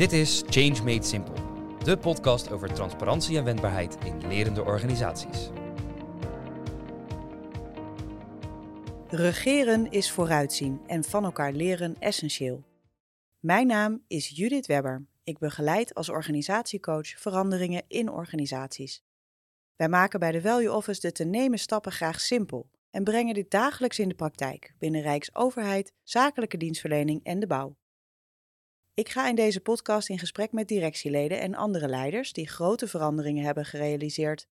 [0.00, 1.34] Dit is Change Made Simple,
[1.84, 5.50] de podcast over transparantie en wendbaarheid in lerende organisaties.
[9.08, 12.64] Regeren is vooruitzien en van elkaar leren essentieel.
[13.38, 15.06] Mijn naam is Judith Webber.
[15.24, 19.04] Ik begeleid als organisatiecoach veranderingen in organisaties.
[19.76, 23.50] Wij maken bij de Value Office de te nemen stappen graag simpel en brengen dit
[23.50, 27.78] dagelijks in de praktijk binnen Rijksoverheid, zakelijke dienstverlening en de bouw.
[29.00, 33.44] Ik ga in deze podcast in gesprek met directieleden en andere leiders die grote veranderingen
[33.44, 34.46] hebben gerealiseerd.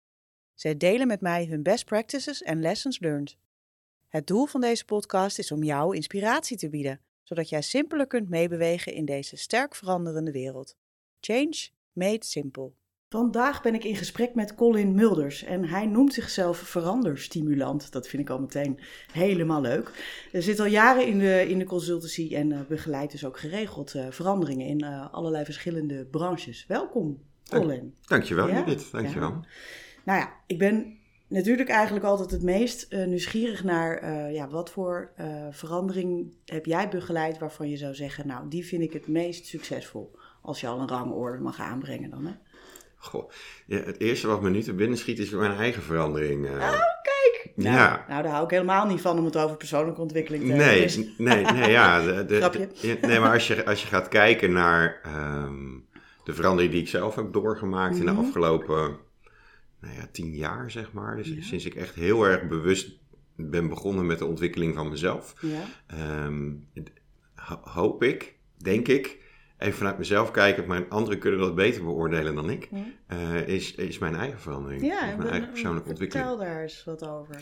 [0.54, 3.38] Zij delen met mij hun best practices en lessons learned.
[4.08, 8.30] Het doel van deze podcast is om jou inspiratie te bieden, zodat jij simpeler kunt
[8.30, 10.76] meebewegen in deze sterk veranderende wereld.
[11.20, 12.72] Change made simple.
[13.10, 17.92] Vandaag ben ik in gesprek met Colin Mulders en hij noemt zichzelf veranderstimulant.
[17.92, 18.80] Dat vind ik al meteen
[19.12, 19.92] helemaal leuk.
[20.32, 23.94] Hij zit al jaren in de, in de consultancy en uh, begeleidt dus ook geregeld
[23.94, 26.66] uh, veranderingen in uh, allerlei verschillende branches.
[26.68, 27.96] Welkom, Colin.
[28.08, 28.58] Dankjewel, ja?
[28.58, 28.92] Judith.
[28.92, 29.30] Dankjewel.
[29.30, 29.42] Ja.
[30.04, 35.12] Nou ja, ik ben natuurlijk eigenlijk altijd het meest nieuwsgierig naar ja, wat voor
[35.52, 40.16] verandering heb jij begeleid waarvan je zou zeggen, nou, die vind ik het meest succesvol.
[40.42, 42.34] Als je al een rangorde mag aanbrengen dan, hè?
[43.06, 43.32] Goh,
[43.66, 46.46] ja, het eerste wat me nu te binnen schiet is mijn eigen verandering.
[46.46, 46.52] Uh.
[46.52, 46.72] Oh,
[47.04, 47.52] kijk!
[47.56, 48.06] Nou, ja.
[48.08, 50.68] nou, daar hou ik helemaal niet van om het over persoonlijke ontwikkeling te hebben.
[50.68, 50.96] Nee, dus.
[51.18, 52.06] nee, nee, ja.
[52.06, 55.02] De, de, de, nee, maar als je, als je gaat kijken naar
[55.46, 55.86] um,
[56.24, 58.08] de verandering die ik zelf heb doorgemaakt mm -hmm.
[58.08, 58.28] in de mhm.
[58.28, 58.98] afgelopen
[59.82, 61.16] nou ja, tien jaar, zeg maar.
[61.16, 61.42] Dus ja.
[61.42, 62.92] sinds ik echt heel erg bewust
[63.36, 65.36] ben begonnen met de ontwikkeling van mezelf.
[65.42, 66.26] Ja.
[66.26, 66.68] Um,
[67.62, 69.24] hoop ik, denk ik,
[69.66, 72.70] even vanuit mezelf kijken, maar anderen kunnen dat beter beoordelen dan ik,
[73.14, 74.82] uh, is, is mijn eigen verandering.
[74.82, 76.28] Ja, mijn eigen persoonlijke ontwikkeling.
[76.28, 77.36] Vertel daar eens wat over.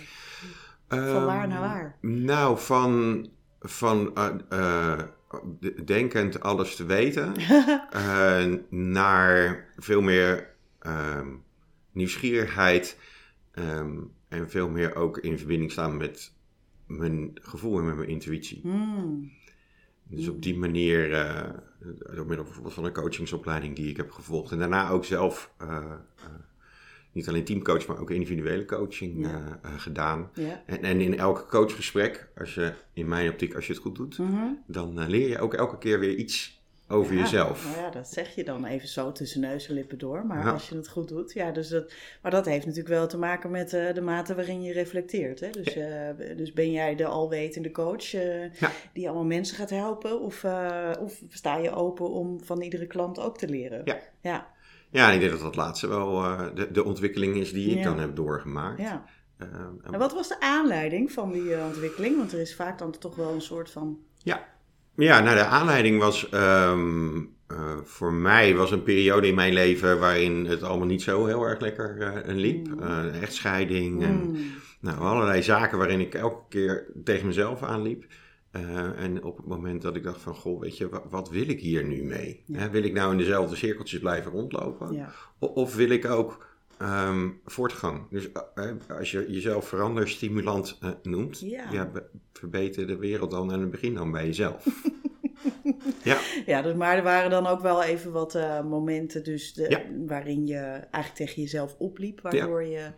[0.87, 1.97] Um, van waar naar waar?
[2.01, 3.27] Nou, van,
[3.59, 4.99] van uh, uh,
[5.85, 7.33] denkend alles te weten
[8.99, 10.49] naar veel meer
[10.87, 11.43] um,
[11.91, 12.97] nieuwsgierigheid
[13.53, 16.33] um, en veel meer ook in verbinding staan met
[16.87, 18.59] mijn gevoel en met mijn intuïtie.
[18.61, 19.31] Hmm.
[20.15, 21.49] Dus op die manier, uh,
[22.15, 24.51] door middel bijvoorbeeld van een coachingsopleiding die ik heb gevolgd.
[24.51, 26.25] En daarna ook zelf, uh, uh,
[27.11, 29.59] niet alleen teamcoach, maar ook individuele coaching ja.
[29.77, 30.29] gedaan.
[30.33, 30.63] Ja.
[30.65, 34.17] En, en, in elk coachgesprek, als je in mijn optiek, als je het goed doet,
[34.17, 34.63] mm -hmm.
[34.67, 36.62] dan leer je ook elke keer weer iets
[36.93, 37.65] over ja, jezelf.
[37.65, 40.25] Nou ja, dat zeg je dan even zo tussen neus en lippen door.
[40.25, 40.51] Maar ja.
[40.51, 43.51] als je het goed doet, ja, dus dat, maar dat heeft natuurlijk wel te maken
[43.51, 45.39] met uh, de mate waarin je reflecteert.
[45.39, 45.49] Hè?
[45.49, 45.85] Dus, uh,
[46.37, 48.71] dus ben jij de alwetende coach uh, ja.
[48.93, 50.21] die allemaal mensen gaat helpen?
[50.21, 50.45] Of,
[50.99, 53.81] of sta je open om van iedere klant ook te leren?
[53.85, 53.99] Ja.
[54.21, 54.47] Ja,
[54.89, 57.99] ja en ik denk dat dat laatste wel de, de ontwikkeling is die ik dan
[57.99, 58.79] heb doorgemaakt.
[58.79, 59.05] Ja.
[59.83, 62.17] en wat was de aanleiding van die ontwikkeling?
[62.17, 63.99] Want er is vaak dan toch wel een soort van...
[64.17, 64.52] Ja,
[64.95, 69.99] ja, nou de aanleiding was um, uh, voor mij was een periode in mijn leven
[69.99, 72.67] waarin het allemaal niet zo heel erg lekker uh, liep.
[72.67, 72.79] Mm.
[72.79, 74.01] Uh, echtscheiding mm.
[74.01, 74.37] en
[74.79, 78.05] nou, allerlei zaken waarin ik elke keer tegen mezelf aanliep.
[78.97, 81.59] en op het moment dat ik dacht van, goh, weet je, wat, wat wil ik
[81.59, 82.43] hier nu mee?
[82.45, 82.69] Ja.
[82.69, 84.93] wil ik nou in dezelfde cirkeltjes blijven rondlopen?
[84.93, 85.11] Ja.
[85.39, 86.45] Of, of wil ik ook
[86.81, 88.09] Um, voortgang.
[88.09, 91.71] Dus uh, als je jezelf veranderstimulant uh, noemt, ja.
[91.71, 91.91] ja
[92.33, 94.65] verbeter de wereld dan en het begin dan bij jezelf.
[96.03, 96.19] ja.
[96.45, 99.81] ja, dus, maar er waren dan ook wel even wat uh, momenten dus de, ja.
[100.07, 102.91] waarin je eigenlijk tegen jezelf opliep, waardoor je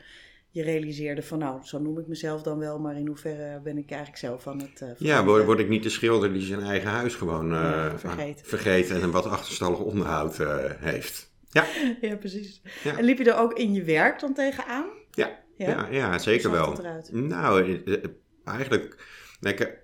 [0.55, 3.89] je realiseerde van nou, zo noem ik mezelf dan wel, maar in hoeverre ben ik
[3.89, 4.81] eigenlijk zelf aan het...
[4.81, 7.97] Uh, ja, word, word, ik niet de schilder die zijn eigen huis gewoon uh, ja,
[7.97, 8.41] vergeet.
[8.45, 11.33] vergeet en een wat achterstallig onderhoud uh, heeft.
[11.55, 11.66] Ja,
[12.01, 12.61] ja precies.
[12.83, 12.97] Ja.
[12.97, 14.85] En liep je er ook in je werk dan tegenaan?
[15.11, 15.69] Ja, ja?
[15.69, 16.77] ja, ja zeker wel.
[17.11, 17.81] Nou,
[18.43, 18.95] eigenlijk...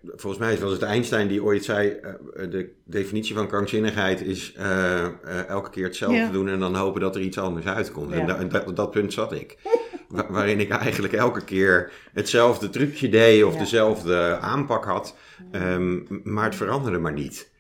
[0.02, 2.00] volgens mij was het Einstein die ooit zei:
[2.34, 4.64] de definitie van krankzinnigheid is uh,
[5.26, 6.32] uh, elke keer hetzelfde ja.
[6.32, 8.12] doen en dan hopen dat er iets anders uitkomt.
[8.12, 9.58] En, da, en dat, dat, punt zat ik.
[10.08, 15.16] Wa waarin ik eigenlijk elke keer hetzelfde trucje deed of dezelfde aanpak had,
[15.52, 17.51] um, maar het veranderde maar niet.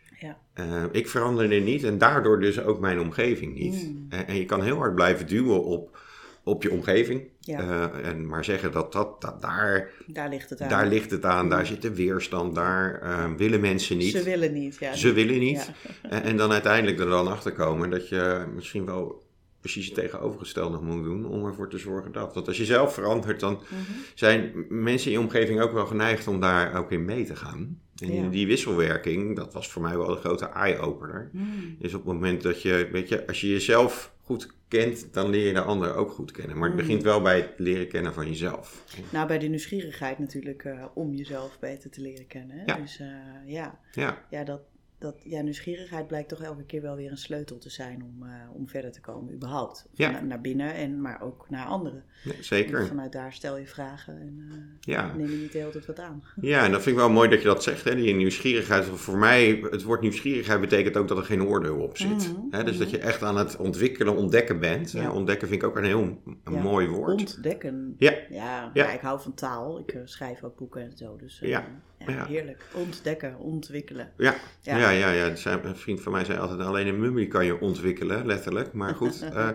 [0.59, 3.89] Uh, ik veranderde niet en daardoor dus ook mijn omgeving niet.
[3.89, 4.05] Mm.
[4.09, 5.97] En, en, je kan heel hard blijven duwen op,
[6.43, 7.23] op je omgeving.
[7.39, 7.61] Ja.
[7.61, 11.25] Uh, en maar zeggen dat, dat, dat daar, daar ligt het aan, daar, ligt het
[11.25, 11.49] aan, mm.
[11.49, 13.01] daar zit de weerstand, daar
[13.37, 14.11] willen mensen niet.
[14.11, 14.93] Ze willen niet, ja.
[14.93, 15.71] Ze willen niet.
[16.03, 16.23] Ja.
[16.23, 19.23] En, dan uiteindelijk er dan achter komen dat je misschien wel
[19.61, 22.33] precies het tegenovergestelde moet doen om ervoor te zorgen dat.
[22.33, 24.03] Want als je zelf verandert, dan mm -hmm.
[24.15, 27.79] zijn mensen in je omgeving ook wel geneigd om daar ook in mee te gaan.
[28.01, 28.29] En ja.
[28.29, 31.29] die wisselwerking, dat was voor mij wel een grote eye-opener.
[31.31, 31.75] Mm.
[31.79, 35.47] Is op het moment dat je, weet je, als je jezelf goed kent, dan leer
[35.47, 36.57] je de ander ook goed kennen.
[36.57, 36.85] Maar het Mm.
[36.85, 38.83] begint wel bij het leren kennen van jezelf.
[39.09, 42.57] Nou, bij de nieuwsgierigheid natuurlijk uh, om jezelf beter te leren kennen.
[42.57, 42.63] Hè?
[42.65, 42.75] Ja.
[42.75, 43.07] Dus uh,
[43.45, 43.79] ja.
[43.91, 44.25] Ja.
[44.29, 44.61] ja, dat,
[45.01, 48.31] dat ja, nieuwsgierigheid blijkt toch elke keer wel weer een sleutel te zijn om, uh,
[48.53, 49.87] om verder te komen, überhaupt.
[49.93, 50.21] Ja.
[50.21, 52.03] Naar, binnen, en, maar ook naar anderen.
[52.23, 52.79] Ja, zeker.
[52.79, 55.13] En vanuit daar stel je vragen en uh, ja.
[55.15, 56.23] neem je niet de hele tijd wat aan.
[56.41, 58.85] Ja, en dat vind ik wel mooi dat je dat zegt, hè, die nieuwsgierigheid.
[58.85, 62.33] Voor mij, het woord nieuwsgierigheid betekent ook dat er geen oordeel op zit.
[62.37, 64.91] Mm hè, dus dat je echt aan het ontwikkelen, ontdekken bent.
[64.91, 65.11] Ja.
[65.11, 67.19] Ontdekken vind ik ook een heel een mooi woord.
[67.19, 67.95] Ontdekken.
[67.97, 68.13] Ja.
[68.29, 68.91] Ja, ja.
[68.91, 69.79] ik hou van taal.
[69.79, 71.15] Ik uh, schrijf ook boeken en zo.
[71.15, 71.67] Dus, ja.
[72.07, 72.63] Ja, heerlijk.
[72.73, 74.11] Ontdekken, ontwikkelen.
[74.17, 74.77] Ja, ja.
[74.77, 75.33] ja, ja, ja.
[75.63, 78.73] Een vriend van mij zei altijd, alleen een mummie kan je ontwikkelen, letterlijk.
[78.73, 79.49] Maar goed, uh,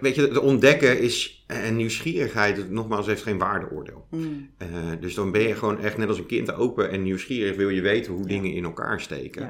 [0.00, 4.06] weet je, het ontdekken is, en nieuwsgierigheid, nogmaals, heeft geen waardeoordeel.
[4.10, 4.50] Mm.
[4.58, 4.68] Uh,
[5.00, 7.80] dus dan ben je gewoon echt net als een kind open en nieuwsgierig wil je
[7.80, 9.42] weten hoe dingen in elkaar steken.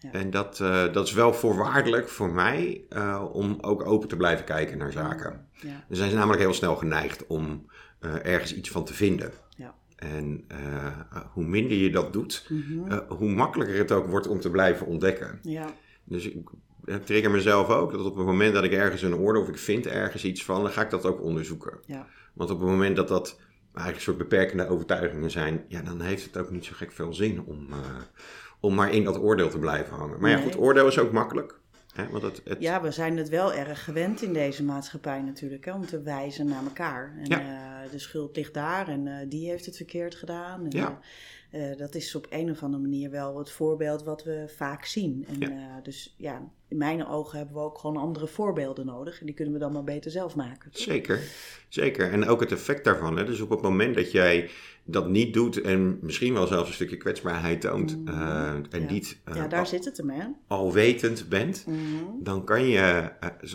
[0.00, 0.12] Ja.
[0.12, 2.84] En dat, uh, dat is wel voorwaardelijk voor mij
[3.32, 5.46] om ook open te blijven kijken naar zaken.
[5.52, 5.84] Ja.
[5.88, 7.66] Dan zijn ze namelijk heel snel geneigd om
[8.22, 9.32] ergens iets van te vinden.
[9.98, 10.86] En uh,
[11.32, 14.86] hoe minder je dat doet, mm uh, hoe makkelijker het ook wordt om te blijven
[14.86, 15.38] ontdekken.
[15.42, 15.74] Ja.
[16.04, 16.48] Dus ik
[17.04, 19.86] trigger mezelf ook dat op het moment dat ik ergens een orde of ik vind
[19.86, 21.78] ergens iets van, dan ga ik dat ook onderzoeken.
[21.86, 22.06] Ja.
[22.32, 26.24] Want op het moment dat dat eigenlijk een soort beperkende overtuigingen zijn, ja, dan heeft
[26.24, 27.76] het ook niet zo gek veel zin om, uh,
[28.60, 30.20] om maar in dat oordeel te blijven hangen.
[30.20, 31.58] Maar ja, goed, oordeel is ook makkelijk.
[32.06, 32.60] Want het, het...
[32.60, 36.46] Ja, we zijn het wel erg gewend in deze maatschappij natuurlijk, hè, om te wijzen
[36.46, 37.16] naar elkaar.
[37.18, 37.40] En ja.
[37.84, 40.64] uh, de schuld ligt daar en uh, die heeft het verkeerd gedaan.
[40.64, 40.98] En, ja.
[41.52, 45.26] Uh, dat is op een of andere manier wel het voorbeeld wat we vaak zien.
[45.28, 45.80] En, ja.
[45.82, 49.20] dus ja, in mijn ogen hebben we ook gewoon andere voorbeelden nodig.
[49.20, 50.70] En die kunnen we dan maar beter zelf maken.
[50.72, 51.20] Zeker,
[51.68, 52.12] zeker.
[52.12, 53.16] En ook het effect daarvan.
[53.16, 53.24] Hè?
[53.24, 54.50] Dus op het moment dat jij
[54.84, 58.08] dat niet doet en misschien wel zelfs een stukje kwetsbaarheid toont mm.
[58.08, 58.90] uh, en ja.
[58.90, 60.26] niet uh, ja, daar al, zit het hem, hè?
[60.46, 62.18] alwetend bent, mm.
[62.22, 63.12] dan kan je.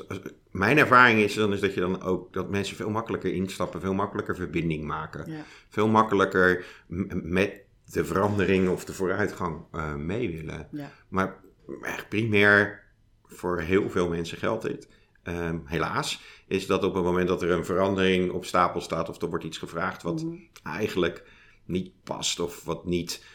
[0.10, 0.18] Uh,
[0.51, 3.94] mijn ervaring is dan is dat je dan ook dat mensen veel makkelijker instappen, veel
[3.94, 5.44] makkelijker verbinding maken, ja.
[5.69, 7.62] veel makkelijker met
[7.92, 9.62] de verandering of de vooruitgang
[9.98, 10.68] mee willen.
[10.71, 10.92] Ja.
[11.07, 11.36] Maar
[11.81, 12.83] echt primair
[13.34, 14.88] voor heel veel mensen geldt dit.
[15.24, 19.22] Um, helaas is dat op het moment dat er een verandering op stapel staat of
[19.22, 20.48] er wordt iets gevraagd wat mm.
[20.64, 21.24] eigenlijk
[21.66, 23.26] niet past of wat niet,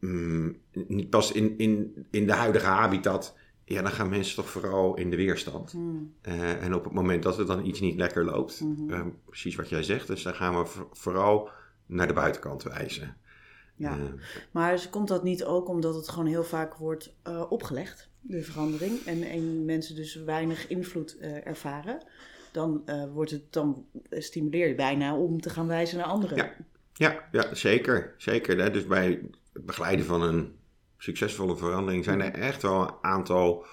[0.00, 4.96] mm, niet past in, in, in de huidige habitat, ja, dan gaan mensen toch vooral
[4.96, 5.72] in de weerstand.
[5.72, 6.14] Mm.
[6.22, 8.90] Uh, en op het moment dat er dan iets niet lekker loopt, -hmm.
[8.90, 11.50] uh, precies wat jij zegt, dus dan gaan we vooral
[11.86, 13.16] naar de buitenkant wijzen.
[13.76, 14.04] Ja, uh,
[14.50, 18.12] maar komt dat niet ook omdat het gewoon heel vaak wordt uh, opgelegd?
[18.26, 22.06] de verandering en, en mensen dus weinig invloed uh, ervaren,
[22.52, 26.36] dan, wordt het, dan stimuleer je bijna om te gaan wijzen naar anderen.
[26.36, 26.52] Ja,
[26.92, 28.14] ja, ja zeker.
[28.16, 28.70] zeker hè?
[28.70, 29.20] Dus bij
[29.52, 30.56] het begeleiden van een
[30.98, 33.66] succesvolle verandering zijn er echt wel een aantal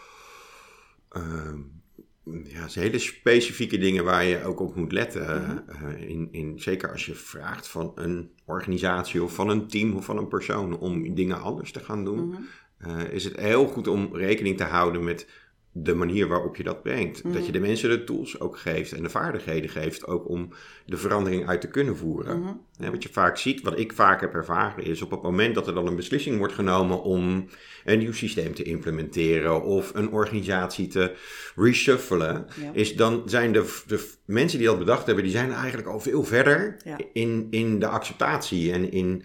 [2.44, 5.42] ja, hele specifieke dingen waar je ook op moet letten.
[5.42, 5.90] Mm -hmm.
[5.90, 10.18] in, in, zeker als je vraagt van een organisatie of van een team of van
[10.18, 12.20] een persoon om dingen anders te gaan doen.
[12.20, 12.46] Mm -hmm
[12.88, 15.28] uh, is het heel goed om rekening te houden met
[15.72, 17.24] de manier waarop je dat brengt.
[17.24, 17.52] Dat je mhm.
[17.52, 20.50] de mensen de tools ook geeft en de vaardigheden geeft ook om
[20.86, 22.40] de verandering uit te kunnen voeren.
[22.40, 25.68] Mm wat je vaak ziet, wat ik vaak heb ervaren, is op het moment dat
[25.68, 27.48] er dan een beslissing wordt genomen om
[27.86, 31.16] een nieuw systeem te implementeren of een organisatie te
[31.56, 36.00] reshuffelen, is dan zijn de, de mensen die dat bedacht hebben, die zijn eigenlijk al
[36.00, 36.98] veel verder ja.
[37.14, 39.24] in, in de acceptatie en in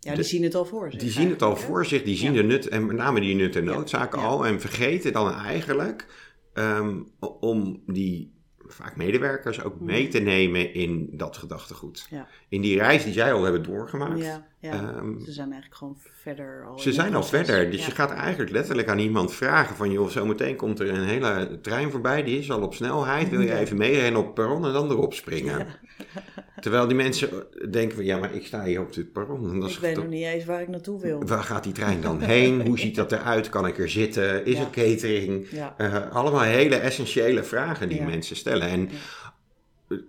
[0.00, 1.00] ja, die zien het al voor zich.
[1.00, 3.56] Die zien het al voor zich, die zien de nut en met name die nut
[3.56, 6.06] en noodzaak al en vergeten dan eigenlijk
[6.54, 8.36] um, om die
[8.72, 10.10] vaak medewerkers ook mee mhm.
[10.10, 12.06] te nemen in dat gedachtegoed.
[12.10, 12.28] Ja.
[12.48, 14.20] In die reis die zij al hebben doorgemaakt.
[14.20, 14.96] Ja, ja.
[14.96, 16.78] Um, ze zijn eigenlijk gewoon verder al.
[16.78, 17.70] Ze zijn al verder.
[17.70, 19.90] Dus je gaat eigenlijk letterlijk aan iemand vragen van...
[19.90, 23.28] joh, zometeen komt er een hele trein voorbij, die is al op snelheid.
[23.28, 25.66] Wil je even meerennen op perron en dan erop springen?
[26.60, 28.04] Terwijl die mensen denken van...
[28.04, 29.68] ja, maar ik sta hier op dit perron.
[29.68, 31.22] ik weet nog niet eens waar ik naartoe wil.
[31.26, 32.66] Waar gaat die trein dan heen?
[32.66, 33.48] Hoe ziet dat eruit?
[33.48, 34.44] Kan ik er zitten?
[34.46, 35.46] Is er catering?
[35.78, 38.68] Uh, allemaal hele essentiële vragen die mensen stellen.
[38.68, 38.90] En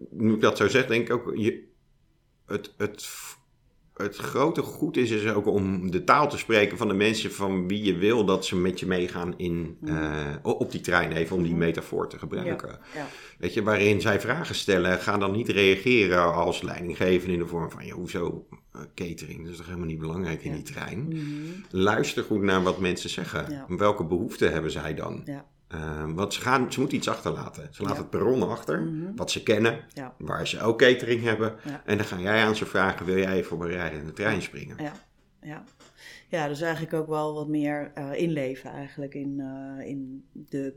[0.10, 1.32] nu ik dat zo zeg, denk ik ook...
[1.36, 1.68] Je,
[2.46, 3.08] het, het
[4.03, 7.68] het grote goed is, is ook om de taal te spreken van de mensen van
[7.68, 11.41] wie je wil dat ze met je meegaan in, uh, op die trein, even om
[11.41, 11.60] die mhm.
[11.60, 12.70] metafoor te gebruiken.
[12.70, 13.08] Ja, ja.
[13.38, 17.72] Weet je, waarin zij vragen stellen, ga dan niet reageren als leidinggevende in de vorm
[17.72, 19.41] van, ja, hoezo uh, catering?
[19.41, 21.00] Dat is toch helemaal niet belangrijk in die trein?
[21.00, 21.65] Mm -hmm.
[21.70, 23.65] Luister goed naar wat mensen zeggen.
[23.68, 25.22] Welke behoeften hebben zij dan?
[25.25, 25.46] Ja.
[25.76, 27.68] Uh, want ze, gaan, ze moeten iets achterlaten.
[27.72, 29.16] Ze laten het perron achter, mm-hmm.
[29.16, 30.14] wat ze kennen, ja.
[30.18, 31.56] waar ze ook catering hebben.
[31.66, 31.82] Ja.
[31.86, 34.76] En dan ga jij aan ze vragen, wil jij me rijden in de trein springen?
[34.80, 34.94] Ja,
[35.42, 35.64] ja.
[36.28, 40.74] ja dus eigenlijk ook wel wat meer uh, inleven eigenlijk in, uh, in de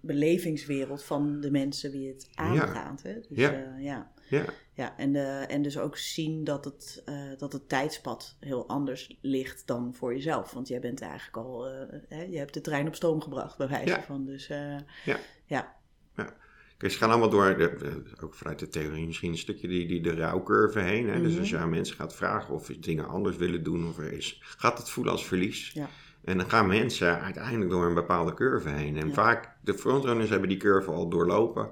[0.00, 3.02] belevingswereld van de mensen wie het aangaat.
[3.02, 3.14] Hè?
[3.14, 3.76] Dus, ja.
[3.78, 4.12] ja.
[4.28, 4.44] Ja.
[4.74, 5.16] ja en,
[5.48, 7.02] en dus ook zien dat het,
[7.38, 10.52] dat het tijdspad heel anders ligt dan voor jezelf.
[10.52, 11.64] Want jij bent eigenlijk al,
[12.08, 14.24] hè, je hebt de trein op stoom gebracht, bij wijze van.
[14.24, 14.84] Dus ja.
[15.04, 15.18] ja.
[15.46, 16.36] ja.
[16.80, 17.72] Kijk, ze gaan allemaal door,
[18.20, 21.08] ook vanuit de theorie misschien een stukje die, die de rouwcurve heen.
[21.08, 21.22] Hè?
[21.22, 21.56] Dus als mhm.
[21.56, 24.78] je aan mensen gaat vragen of ze dingen anders willen doen, of er is, gaat
[24.78, 25.70] het voelen als verlies.
[25.74, 25.88] Ja.
[26.24, 28.96] En dan gaan mensen uiteindelijk door een bepaalde curve heen.
[28.96, 31.70] En vaak, de frontrunners hebben die curve al doorlopen.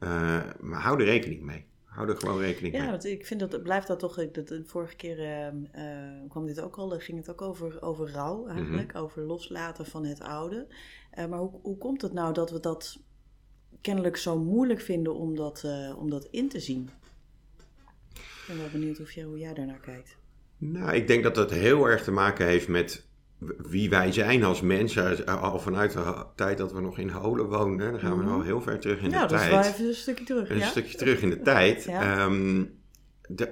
[0.00, 1.64] Uh, maar hou er rekening mee.
[1.84, 2.82] Hou er gewoon rekening mee.
[2.82, 6.60] Ja, want ik vind dat, blijft dat toch, dat, de vorige keer uh, kwam dit
[6.60, 9.02] ook al, ging het ook over, over rouw eigenlijk, mhm.
[9.02, 10.66] over loslaten van het oude.
[11.18, 13.00] Uh, maar hoe, hoe komt het nou dat we dat
[13.80, 15.64] kennelijk zo moeilijk vinden om dat,
[15.96, 16.90] om dat in te zien?
[18.14, 20.16] Ik ben wel benieuwd of jij, hoe jij daarnaar kijkt.
[20.56, 23.08] Nou, ik denk dat dat heel erg te maken heeft met
[23.68, 27.90] wie wij zijn als mensen, al vanuit de tijd dat we nog in Holen woonden,
[27.90, 29.30] dan gaan we mm al heel ver terug in de tijd.
[29.30, 30.50] Ja, dat is wel even een stukje terug.
[30.50, 31.86] Een stukje terug in de tijd.
[31.86, 32.64] Ehm,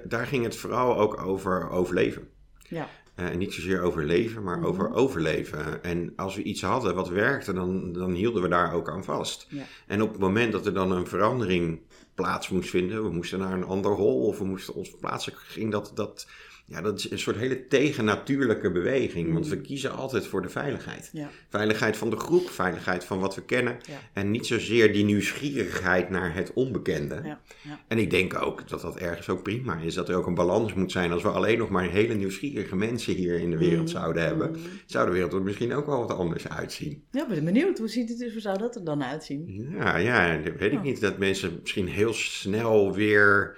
[0.03, 2.27] daar ging het vooral ook over overleven.
[2.67, 2.87] Ja.
[3.19, 4.93] Uh, niet zozeer over leven, maar over mhm.
[4.97, 5.83] overleven.
[5.83, 9.47] En als we iets hadden wat werkte, dan, dan hielden we daar ook aan vast.
[9.49, 9.63] Ja.
[9.87, 11.81] En op het moment dat er dan een verandering
[12.15, 15.71] plaats moest vinden, we moesten naar een ander hol of we moesten ons verplaatsen, ging
[15.71, 16.27] dat, dat
[16.69, 19.33] ja, dat is een soort hele tegennatuurlijke beweging.
[19.33, 19.61] Want we mm.
[19.61, 21.11] kiezen altijd voor de veiligheid.
[21.49, 23.77] Veiligheid van de groep, veiligheid van wat we kennen.
[24.13, 27.21] En niet zozeer die nieuwsgierigheid naar het onbekende.
[27.23, 27.39] Ja.
[27.87, 29.93] En ik denk ook dat dat ergens ook prima is.
[29.93, 31.11] Dat er ook een balans moet zijn.
[31.11, 33.87] Als we alleen nog maar hele nieuwsgierige mensen hier in de wereld mm.
[33.87, 37.03] zouden hebben, zou de wereld er misschien ook wel wat anders uitzien.
[37.11, 37.77] Ja, ben benieuwd.
[37.77, 39.67] Hoe, ziet het, hoe zou dat er dan uitzien?
[39.77, 41.01] Ja, ja weet ik niet.
[41.01, 43.57] Dat mensen misschien heel snel weer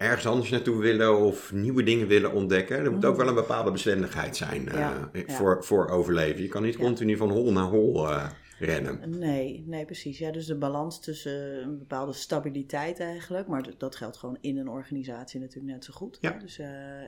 [0.00, 2.78] ergens anders naartoe willen of nieuwe dingen willen ontdekken.
[2.78, 3.18] Er moet ook mm.
[3.18, 4.90] wel een bepaalde bestendigheid zijn uh,
[5.26, 6.42] Voor, voor overleven.
[6.42, 8.26] Je kan niet continu van hol naar hol uh,
[8.58, 9.18] rennen.
[9.18, 10.18] Nee, nee, precies.
[10.18, 14.68] Ja, dus de balans tussen een bepaalde stabiliteit eigenlijk, maar dat geldt gewoon in een
[14.68, 16.18] organisatie natuurlijk net zo goed.
[16.20, 16.30] Ja.
[16.30, 16.66] Dus, uh,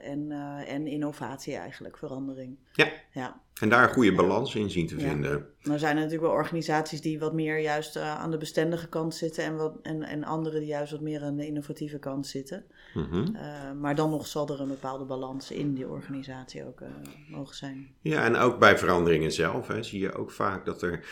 [0.09, 0.33] en,
[0.67, 2.57] en innovatie eigenlijk, verandering.
[2.73, 2.93] Ja.
[3.13, 3.41] ja.
[3.61, 5.47] En daar een goede balans in zien te vinden.
[5.63, 9.45] Nou zijn er natuurlijk wel organisaties die wat meer juist aan de bestendige kant zitten
[9.45, 12.65] en, wat, en, en andere die juist wat meer aan de innovatieve kant zitten.
[12.95, 16.89] Mm uh, maar dan nog zal er een bepaalde balans in die organisatie ook uh,
[17.29, 17.95] mogen zijn.
[18.01, 21.05] Ja, en ook bij veranderingen zelf hè, zie je ook vaak dat er.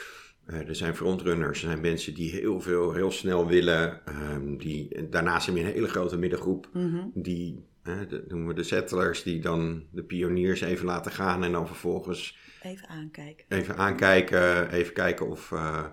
[0.46, 4.00] er zijn frontrunners, er zijn mensen die heel veel, heel snel willen.
[4.32, 8.62] Um, die, daarnaast heb je een hele grote middengroep mm die dat noemen we de
[8.62, 12.38] settlers, die dan de pioniers even laten gaan en dan vervolgens...
[12.62, 13.44] Even aankijken.
[13.48, 15.50] Even aankijken, even kijken of...
[15.50, 15.86] Uh,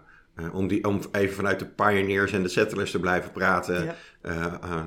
[0.54, 3.96] om, die, om even vanuit de pioneers en de settlers te blijven praten.
[4.22, 4.86] Uh,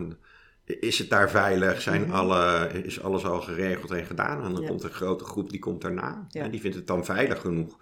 [0.79, 1.81] is het daar veilig?
[1.81, 2.11] Zijn mhm.
[2.11, 4.45] alle, is alles al geregeld en gedaan?
[4.45, 6.27] En dan komt een grote groep die komt daarna.
[6.29, 6.43] Ja.
[6.43, 7.79] En die vindt het dan veilig genoeg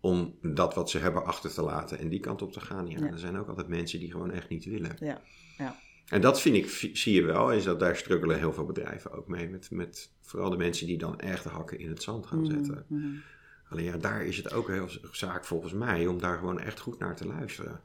[0.00, 2.88] om dat wat ze hebben achter te laten en die kant op te gaan.
[2.88, 4.96] Ja, er zijn ook altijd mensen die gewoon echt niet willen.
[4.98, 5.20] Ja,
[5.58, 5.76] ja.
[6.06, 9.28] En dat vind ik, zie je wel, is dat daar struggelen heel veel bedrijven ook
[9.28, 9.48] mee.
[9.48, 12.50] Met, met vooral de mensen die dan echt de hakken in het zand gaan mm,
[12.50, 12.84] zetten.
[12.86, 13.22] Mm.
[13.68, 16.98] Alleen ja, daar is het ook heel zaak volgens mij om daar gewoon echt goed
[16.98, 17.80] naar te luisteren.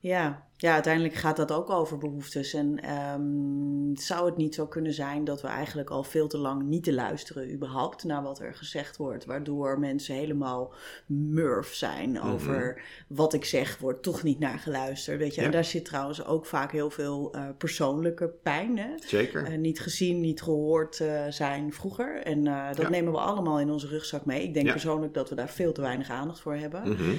[0.00, 2.54] Ja, ja, uiteindelijk gaat dat ook over behoeftes.
[2.54, 2.80] En
[3.14, 6.84] um, zou het niet zo kunnen zijn dat we eigenlijk al veel te lang niet
[6.84, 9.24] te luisteren, überhaupt, naar wat er gezegd wordt.
[9.24, 10.74] Waardoor mensen helemaal
[11.06, 12.26] murf zijn mhm.
[12.26, 15.18] over wat ik zeg, wordt toch niet naar geluisterd.
[15.18, 15.40] Weet je?
[15.40, 18.78] En daar zit trouwens ook vaak heel veel uh, persoonlijke pijn.
[18.78, 18.90] Hè?
[19.06, 19.52] Zeker.
[19.52, 22.22] Uh, niet gezien, niet gehoord uh, zijn vroeger.
[22.22, 22.44] En
[22.76, 24.42] dat nemen we allemaal in onze rugzak mee.
[24.42, 26.82] Ik denk persoonlijk dat we daar veel te weinig aandacht voor hebben.
[26.84, 27.16] Mm -hmm.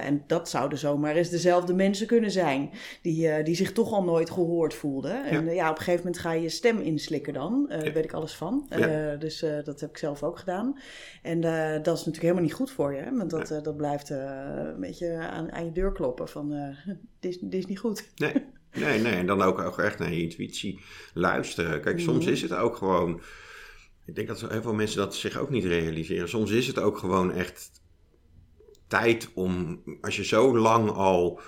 [0.00, 2.67] en dat zouden zomaar eens dezelfde mensen kunnen zijn
[3.02, 5.24] die, uh, die zich toch al nooit gehoord voelden.
[5.24, 5.52] En ja.
[5.52, 5.70] ja.
[5.70, 7.66] op een gegeven moment ga je je stem inslikken dan.
[7.68, 8.68] Daar weet ik alles van.
[9.18, 10.78] Dus dat heb ik zelf ook gedaan.
[11.22, 11.40] En
[11.82, 13.00] dat is natuurlijk helemaal niet goed voor je.
[13.00, 13.16] Hè?
[13.16, 16.48] Want dat, dat blijft een beetje aan, aan, je deur kloppen van
[17.20, 18.10] dit, is, dit is niet goed.
[18.16, 18.32] Nee.
[18.72, 20.80] Nee, nee, en dan ook, ook echt naar je intuïtie
[21.14, 21.80] luisteren.
[21.80, 22.32] Kijk, soms mhm.
[22.32, 23.20] is het ook gewoon.
[24.04, 26.28] Ik denk dat heel veel mensen dat zich ook niet realiseren.
[26.28, 27.70] Soms is het ook gewoon echt
[28.86, 31.40] tijd om, als je zo lang al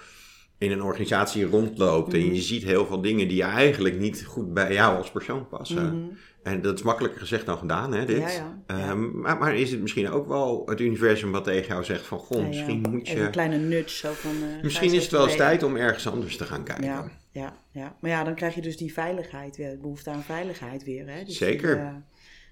[0.61, 2.40] in een organisatie rondloopt en je mhm.
[2.40, 5.99] ziet heel veel dingen die je eigenlijk niet goed bij jou als persoon passen.
[5.99, 6.14] Mhm.
[6.43, 8.19] En dat is makkelijker gezegd dan gedaan, hè, dit.
[8.19, 11.85] Ja, ja, ehm, maar, maar, is het misschien ook wel het universum wat tegen jou
[11.85, 12.19] zegt van...
[12.19, 13.21] Goh, misschien moet je...
[13.21, 14.31] een kleine nudge zo van...
[14.31, 16.85] Uh, misschien is het wel eens tijd om ergens anders te gaan kijken.
[16.85, 17.97] Ja, ja, ja.
[18.00, 21.25] Maar ja, dan krijg je dus die veiligheid weer, behoefte aan veiligheid weer, hè.
[21.25, 21.75] Dus Zeker.
[21.75, 21.95] Die, uh,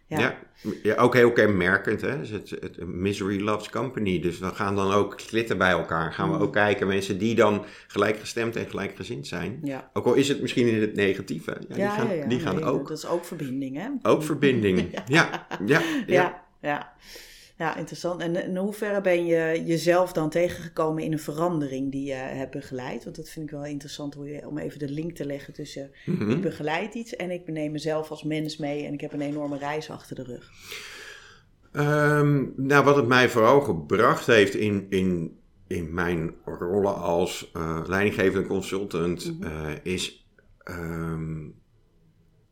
[0.09, 0.39] ja.
[0.83, 2.01] ja, ook heel kenmerkend.
[2.01, 2.19] Hè?
[2.19, 4.21] Dus het, het, Misery Loves Company.
[4.21, 6.13] Dus we gaan dan ook slitten bij elkaar.
[6.13, 6.43] Gaan we mm.
[6.43, 9.59] ook kijken, mensen die dan gelijkgestemd en gelijkgezind zijn.
[9.63, 9.91] Ja.
[9.93, 11.57] Ook al is het misschien in het negatieve.
[11.69, 12.89] Ja, die gaan, die gaan ook.
[12.89, 13.89] Dat is ook verbinding, hè?
[14.03, 15.47] Ook verbinding, ja.
[15.67, 15.83] ja.
[16.07, 16.93] ja, ja.
[17.59, 18.21] Ja, interessant.
[18.21, 23.05] En in hoeverre ben je jezelf dan tegengekomen in een verandering die je hebt begeleid?
[23.05, 25.91] Want dat vind ik wel interessant hoe je, om even de link te leggen tussen
[26.07, 26.31] mhm.
[26.31, 29.59] ik begeleid iets en ik neem mezelf als mens mee en ik heb een enorme
[29.59, 30.51] reis achter de rug.
[31.73, 37.81] Ehm, nou, wat het mij vooral gebracht heeft in, in, in mijn rollen als uh,
[37.87, 39.49] leidinggevende consultant, mhm.
[39.49, 41.49] eh, is ehm,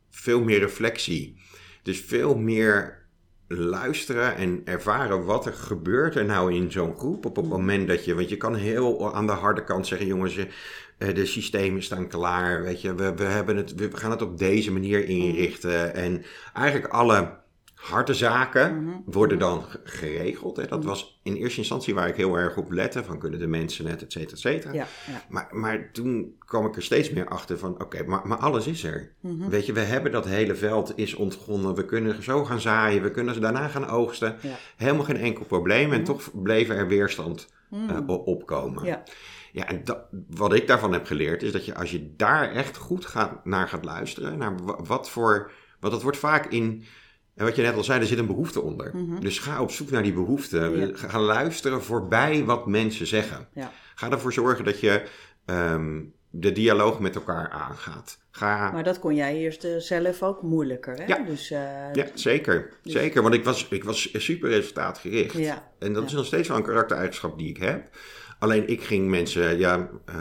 [0.09, 1.37] veel meer reflectie.
[1.83, 2.96] Dus veel meer
[3.47, 7.53] luisteren en ervaren wat er gebeurt er nou in zo'n groep op het mhm.
[7.53, 10.37] moment dat je, want je kan heel aan de harde kant zeggen, jongens,
[10.97, 14.37] eh, de systemen staan klaar, weet je, we, we, hebben het, we gaan het op
[14.37, 15.09] deze manier mhm.
[15.09, 17.45] inrichten en eigenlijk alle
[17.89, 18.95] harde zaken mhm.
[19.05, 20.57] worden dan geregeld.
[20.57, 20.65] Hè.
[20.65, 20.87] Dat mhm.
[20.87, 24.01] was in eerste instantie waar ik heel erg op lette, van kunnen de mensen net,
[24.01, 24.73] et cetera, et cetera.
[24.73, 25.23] Ja, ja.
[25.29, 28.83] Maar, maar toen kwam ik er steeds meer achter van, oké, maar, maar alles is
[28.83, 29.11] er.
[29.19, 29.49] Mhm.
[29.49, 33.11] Weet je, we hebben dat hele veld is ontgonnen, we kunnen zo gaan zaaien, we
[33.11, 34.35] kunnen ze daarna gaan oogsten.
[34.77, 38.85] Helemaal geen enkel probleem en toch bleef er weerstand uh, opkomen.
[38.85, 39.03] Ja.
[39.51, 42.77] Ja, en dat, wat ik daarvan heb geleerd is dat je als je daar echt
[42.77, 46.83] goed gaat, naar gaat luisteren, naar wat voor, wat dat wordt vaak in
[47.37, 48.91] en wat je net al zei, er zit een behoefte onder.
[48.93, 49.19] Mhm.
[49.19, 50.91] Dus ga op zoek naar die behoefte.
[50.93, 53.47] Ga luisteren voorbij wat mensen zeggen.
[53.53, 53.71] Ja.
[53.95, 55.03] Ga ervoor zorgen dat je
[55.45, 58.19] ehm, de dialoog met elkaar aangaat.
[58.31, 58.71] Ga...
[58.71, 61.05] Maar dat kon jij eerst uh, zelf ook moeilijker, hè?
[61.05, 61.59] Ja, dus, uh,
[61.93, 62.73] ja zeker.
[62.83, 62.93] Dus...
[62.93, 65.37] Zeker, want ik was, ik was super resultaatgericht.
[65.37, 65.71] Ja.
[65.79, 67.89] En dat is nog steeds wel een karaktereigenschap die ik heb.
[68.39, 70.15] Alleen ik ging mensen, ja, uh,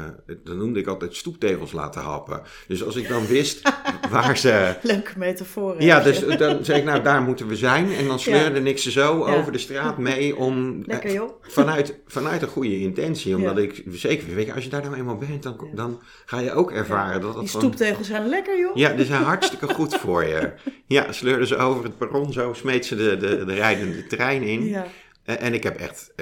[0.45, 2.43] dat noemde ik altijd stoeptegels laten happen.
[2.69, 3.73] Dus als ik dan wist
[4.11, 4.75] waar ze...
[4.83, 5.83] Leuke metafoor.
[5.83, 7.93] Ja, dus dan zei ik, nou daar moeten we zijn.
[7.93, 10.55] En dan sleurde ik ze zo over de straat mee om...
[10.87, 11.31] Lekker joh.
[11.41, 13.37] Vanuit, vanuit een goede intentie.
[13.37, 16.53] Omdat ik zeker, weet je, als je daar nou eenmaal bent, dan, dan ga je
[16.53, 18.77] ook ervaren dat dat Die stoeptegels zijn lekker joh.
[18.77, 20.53] Ja, die zijn hartstikke goed voor je.
[20.87, 24.65] Ja, sleurde ze over het perron zo, smeet ze de, de, de rijdende trein in.
[24.65, 24.87] Ja.
[25.25, 26.13] En ik heb echt...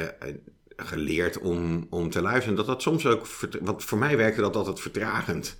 [0.76, 2.56] Geleerd om, om te luisteren.
[2.56, 3.26] Dat dat soms ook,
[3.62, 5.58] want voor mij werkte dat altijd vertragend.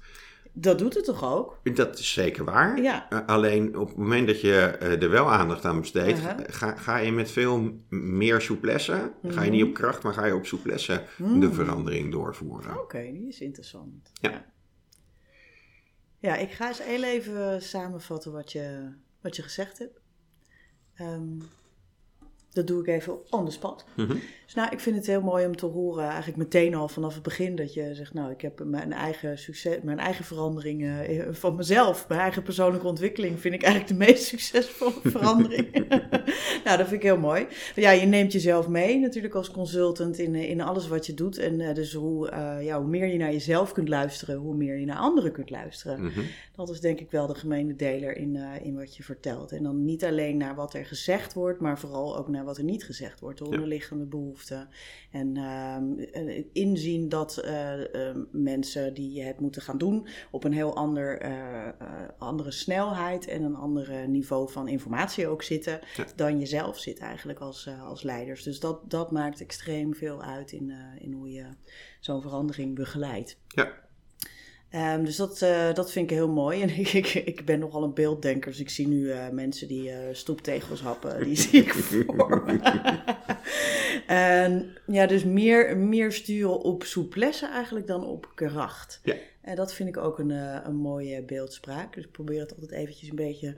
[0.57, 1.61] Dat doet het toch ook?
[1.75, 2.83] Dat is zeker waar.
[2.83, 3.07] Ja.
[3.13, 6.39] Uh, alleen op het moment dat je uh, er wel aandacht aan besteedt, uh -huh.
[6.47, 9.31] ga, ga je met veel meer souplesse, mm -hmm.
[9.31, 11.41] ga je niet op kracht, maar ga je op souplesse mm.
[11.41, 12.71] de verandering doorvoeren.
[12.71, 14.11] Oké, okay, die is interessant.
[14.13, 14.31] Ja.
[14.31, 14.45] ja.
[16.19, 16.37] ja.
[16.37, 20.01] ik ga eens heel even samenvatten wat je, wat je gezegd hebt.
[21.01, 21.43] Um,
[22.55, 23.85] dat doe ik even on the spot.
[23.95, 24.17] Mhm.
[24.45, 27.23] Dus nou, ik vind het heel mooi om te horen, eigenlijk meteen al vanaf het
[27.23, 31.55] begin, dat je zegt, nou, ik heb mijn eigen succes, mijn eigen veranderingen eh, van
[31.57, 35.89] mezelf, mijn eigen persoonlijke ontwikkeling, vind ik eigenlijk de meest succesvolle verandering.
[36.65, 37.47] nou, dat vind ik heel mooi.
[37.75, 41.39] Ja, je neemt jezelf mee natuurlijk als consultant in, in alles wat je doet.
[41.39, 44.79] En uh, dus hoe, uh, ja, hoe meer je naar jezelf kunt luisteren, hoe meer
[44.79, 46.05] je naar anderen kunt luisteren.
[46.05, 46.21] Mhm.
[46.57, 49.53] Dat is denk ik wel de gemene deler in, in wat je vertelt.
[49.53, 52.65] En dan niet alleen naar wat er gezegd wordt, maar vooral ook naar wat er
[52.65, 54.69] niet gezegd wordt, de onderliggende behoeften.
[55.11, 60.77] En uh, inzien dat uh, uh, mensen die het moeten gaan doen op een heel
[60.77, 61.69] ander, eh,
[62.19, 65.81] andere snelheid en een ander niveau van informatie ook zitten
[66.17, 68.43] dan jezelf zit eigenlijk als, als leiders.
[68.43, 71.47] Dus dat, dat maakt extreem veel uit in, in hoe je
[72.01, 73.39] zo'n verandering begeleidt.
[73.49, 73.84] Ja.
[74.75, 76.61] Um, dus dat, uh, dat vind ik heel mooi.
[76.63, 79.91] En ik, ik, ik ben nogal een beelddenker, dus ik zie nu uh, mensen die
[79.91, 82.45] uh, stoeptegels happen, die zie ik voor
[84.07, 89.01] En ja, dus meer, meer sturen op souplesse eigenlijk dan op kracht.
[89.03, 89.15] Ja.
[89.45, 91.95] En dat vind ik ook een, uh, een mooie beeldspraak.
[91.95, 93.55] Dus ik probeer het altijd eventjes een beetje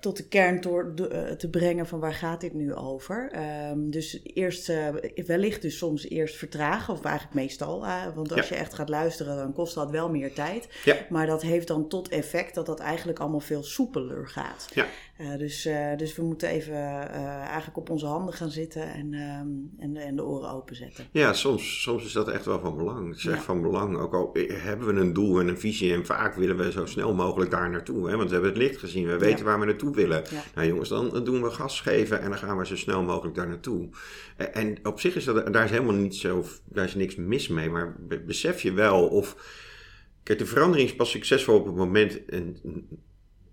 [0.00, 3.32] tot de kern door, uh, te brengen van waar gaat dit nu over.
[3.70, 4.88] Um, dus eerst, uh,
[5.26, 7.86] wellicht dus soms eerst vertragen, of eigenlijk meestal.
[8.14, 10.68] want als je echt gaat luisteren, dan kost dat wel meer tijd.
[10.84, 10.96] Ja.
[11.08, 14.68] Maar dat heeft dan tot effect dat dat eigenlijk allemaal veel soepeler gaat.
[14.74, 14.86] Ja.
[15.36, 16.76] dus, dus we moeten even
[17.40, 21.06] eigenlijk op onze handen gaan zitten en, um, en, en, de oren openzetten.
[21.10, 23.08] Ja, soms, soms is dat echt wel van belang.
[23.08, 25.92] Het is echt van belang, ook al hebben we een doel en een visie.
[25.92, 28.08] En vaak willen we zo snel mogelijk daar naartoe.
[28.08, 28.16] Hè?
[28.16, 30.22] Want we hebben het licht gezien, we weten waar we naartoe willen.
[30.54, 33.48] Nou jongens, dan doen we gas geven en dan gaan we zo snel mogelijk daar
[33.48, 33.88] naartoe.
[34.36, 37.70] En op zich is dat, daar is helemaal niet zo, daar is niks mis mee.
[37.70, 39.36] Maar besef je wel of...
[40.22, 42.20] Kijk, de verandering is pas succesvol op het moment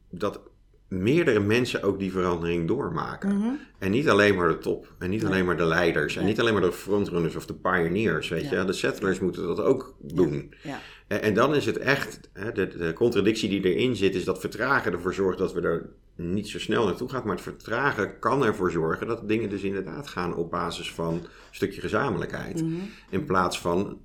[0.10, 0.42] dat
[0.88, 3.38] meerdere mensen ook die verandering doormaken.
[3.38, 3.50] Mhm.
[3.80, 4.94] En niet alleen maar de top.
[5.00, 6.16] En niet alleen maar de leiders.
[6.16, 8.30] En niet alleen maar de frontrunners of de pioneers.
[8.30, 8.66] Weet je?
[8.66, 10.54] De settlers moeten dat ook doen.
[10.64, 10.80] Ja.
[11.08, 14.40] En, en, dan is het echt, hè, de, de, contradictie die erin zit, is dat
[14.40, 17.22] vertragen ervoor zorgt dat we er niet zo snel naartoe gaan.
[17.26, 21.28] Maar het vertragen kan ervoor zorgen dat dingen dus inderdaad gaan op basis van een
[21.52, 22.62] stukje gezamenlijkheid.
[22.62, 22.74] Mhm.
[23.10, 24.00] In plaats van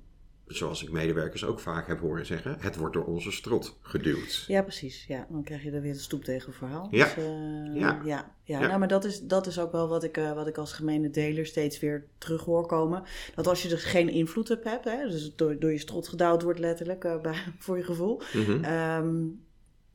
[0.55, 4.43] zoals ik medewerkers ook vaak heb horen zeggen, het wordt door onze strot geduwd.
[4.47, 5.05] Ja, precies.
[5.07, 6.87] Ja, dan krijg je er weer een stoep tegen verhaal.
[6.91, 7.05] Ja.
[7.05, 8.01] Dus, uh, ja.
[8.03, 8.35] ja.
[8.43, 10.73] Ja, Nou, maar dat is, dat is ook wel wat ik, uh, wat ik als
[10.73, 13.03] gemene deler steeds weer terug hoor komen.
[13.35, 16.41] Dat als je er geen invloed op hebt, hè, dus door, door je strot gedouwd
[16.41, 18.21] wordt letterlijk, uh, bij, voor je gevoel.
[18.33, 18.65] Mm -hmm.
[18.65, 19.43] um,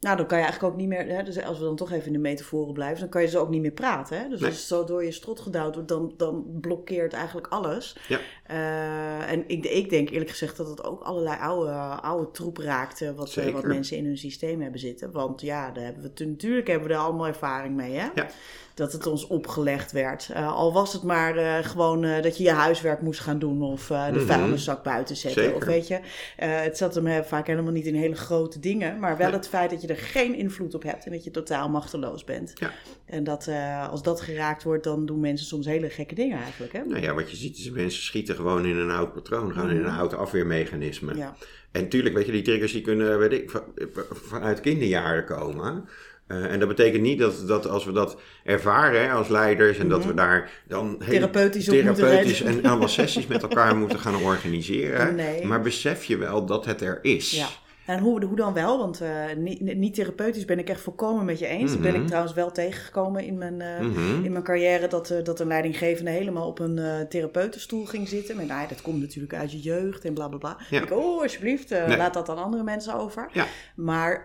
[0.07, 2.07] nou, dan kan je eigenlijk ook niet meer, hè, dus als we dan toch even
[2.07, 4.19] in de metaforen blijven, dan kan je zo ook niet meer praten.
[4.19, 4.29] Hè?
[4.29, 4.49] Dus Nee.
[4.49, 7.97] als het zo door je strot gedouwd wordt, dan, dan blokkeert eigenlijk alles.
[8.09, 8.19] Ja.
[8.47, 11.71] Eh, en ik, ik denk eerlijk gezegd dat het ook allerlei oude,
[12.03, 15.13] oude troep raakte, wat, eh, wat mensen in hun systeem hebben zitten.
[15.13, 18.07] Want ja, daar hebben we, natuurlijk hebben we er allemaal ervaring mee, hè?
[18.15, 18.27] Ja.
[18.75, 20.31] Dat het ons opgelegd werd.
[20.35, 23.95] Eh, al was het maar gewoon dat je je huiswerk moest gaan doen of de
[24.13, 24.27] Mhm.
[24.27, 25.43] vuilniszak buiten zetten.
[25.43, 25.57] Zeker.
[25.57, 25.99] Of weet je,
[26.37, 29.83] het zat hem vaak helemaal niet in hele grote dingen, maar wel het feit dat
[29.83, 32.53] je er geen invloed op hebt en dat je totaal machteloos bent.
[32.55, 32.73] Ja.
[33.05, 36.73] En dat eh, als dat geraakt wordt, dan doen mensen soms hele gekke dingen eigenlijk.
[36.73, 36.85] Hè?
[36.85, 39.77] Nou ja, wat je ziet is mensen schieten gewoon in een oud patroon, gaan in
[39.77, 39.87] Mhm.
[39.87, 41.15] een oud afweermechanisme.
[41.17, 41.37] Ja.
[41.73, 43.65] En natuurlijk, weet je, die triggers die kunnen weet ik, van-
[44.13, 45.89] vanuit kinderjaren komen.
[46.27, 49.89] Eh, en dat betekent niet dat, dat als we dat ervaren hè, als leiders en
[49.89, 51.11] dat we daar dan Mhm.
[51.11, 55.15] Therapeutisch therapeutisch en allemaal sessies met elkaar moeten gaan organiseren.
[55.15, 55.45] Nee.
[55.47, 57.31] Maar besef je wel dat het er is.
[57.31, 57.47] Ja.
[57.87, 58.79] En hoe, hoe dan wel?
[58.79, 61.73] Want eh, niet, niet therapeutisch ben ik echt volkomen met je eens.
[61.73, 62.01] Dat ben Mhm.
[62.01, 64.25] ik trouwens wel tegengekomen in mijn, eh, Mhm.
[64.25, 64.89] in mijn carrière.
[64.89, 68.37] Dat, eh, dat een leidinggevende helemaal op een therapeutenstoel ging zitten.
[68.37, 70.57] Maar nou, dat komt natuurlijk uit je jeugd en bla bla bla.
[70.71, 70.83] Ja.
[70.83, 71.97] Ik, oh, alsjeblieft, Nee.
[71.97, 73.29] laat dat aan andere mensen over.
[73.33, 73.47] Ja.
[73.77, 74.25] Maar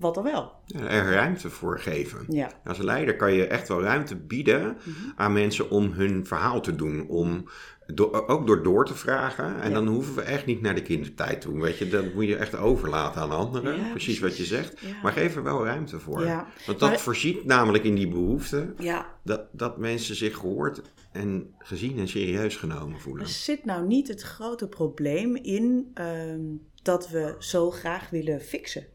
[0.00, 0.52] wat dan wel?
[0.88, 2.24] Er ruimte voor geven.
[2.28, 2.50] Ja.
[2.64, 4.96] Als leider kan je echt wel ruimte bieden Mhm.
[5.16, 7.06] aan mensen om hun verhaal te doen.
[7.08, 7.48] Om,
[7.94, 9.60] do- ook door door te vragen.
[9.60, 9.74] En Ja.
[9.74, 11.60] dan hoeven we echt niet naar de kindertijd toe.
[11.60, 13.76] Weet je, dat moet je echt overlaten aan anderen.
[13.76, 14.80] Ja, precies, wat je zegt.
[14.80, 14.88] Ja.
[15.02, 16.24] Maar geef er wel ruimte voor.
[16.66, 21.54] Want dat Maar- voorziet namelijk in die behoefte Ja, dat, dat mensen zich gehoord en
[21.58, 23.22] gezien en serieus genomen voelen.
[23.22, 26.40] Er zit nou niet het grote probleem in ehm,
[26.82, 28.86] dat we zo graag willen fixen.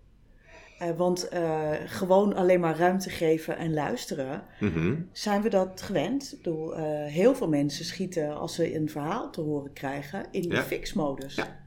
[0.81, 4.95] Eh, want eh, gewoon alleen maar ruimte geven en luisteren, Mhm.
[5.11, 6.31] zijn we dat gewend?
[6.33, 10.41] Ik bedoel, eh, heel veel mensen schieten als ze een verhaal te horen krijgen in
[10.49, 10.61] de Ja.
[10.63, 11.35] fixmodus.
[11.35, 11.59] Ja.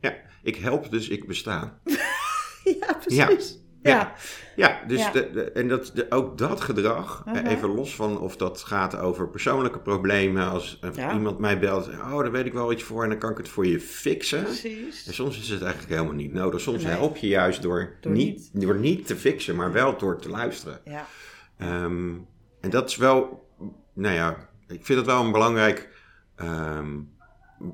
[0.00, 1.78] Ja, ik help dus ik besta.
[2.80, 3.52] Ja, precies.
[3.52, 3.62] Ja.
[3.90, 4.12] Ja.
[4.56, 5.10] Ja, dus Ja.
[5.10, 7.46] De, de- en dat, de, ook dat gedrag, eh, Mhm.
[7.46, 11.12] even los van of dat gaat over persoonlijke problemen, als Ja.
[11.12, 13.48] iemand mij belt, oh, daar weet ik wel iets voor en dan kan ik het
[13.48, 14.42] voor je fixen.
[14.42, 15.06] precies.
[15.06, 16.60] En soms is het eigenlijk helemaal niet nodig.
[16.60, 16.92] Soms Nee.
[16.92, 20.80] help je juist door, Door niet, door niet te fixen, maar wel door te luisteren.
[20.84, 21.06] Ja.
[21.58, 22.12] Ehm,
[22.60, 23.48] en dat is wel,
[23.94, 25.88] nou ja, ik vind het wel een belangrijk,
[26.36, 26.88] ehm,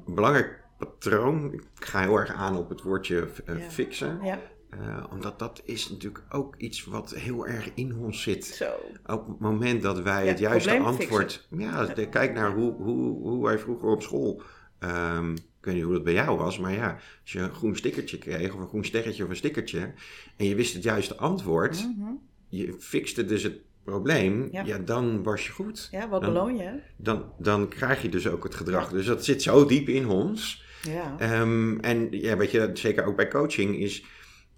[0.07, 1.53] belangrijk patroon.
[1.53, 3.71] Ik ga heel erg aan op het woordje eh, Ja.
[3.71, 4.19] fixen.
[4.23, 4.39] ja,
[4.71, 8.45] Eh, omdat dat is natuurlijk ook iets wat heel erg in ons zit.
[8.45, 8.71] zo.
[9.07, 11.47] Op het moment dat wij Ja, het juiste antwoord...
[11.51, 14.43] Ja, de- kijk naar hoe, hoe, hoe wij vroeger op school...
[14.79, 17.77] ehm, ik weet niet hoe dat bij jou was, maar ja, als je een groen
[17.77, 19.93] stickertje kreeg, of een groen sterretje of een stickertje,
[20.37, 22.11] en je wist het juiste antwoord, Mhm.
[22.49, 24.63] je fixte dus het probleem, Ja.
[24.65, 25.89] ja, dan was je goed.
[25.91, 26.71] Ja, wat Dan- beloon je?
[26.97, 28.91] Dan, dan krijg je dus ook het gedrag.
[28.91, 30.65] Dus dat zit zo diep in ons.
[30.83, 31.15] Ja.
[31.19, 34.05] Ehm, en ja, weet je, zeker ook bij coaching is...